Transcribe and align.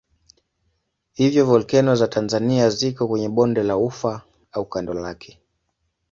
Hivyo 1.13 1.45
volkeno 1.45 1.95
za 1.95 2.07
Tanzania 2.07 2.69
ziko 2.69 3.07
kwenye 3.07 3.29
bonde 3.29 3.63
la 3.63 3.77
Ufa 3.77 4.21
au 4.51 4.65
kando 4.65 4.93
lake. 4.93 5.41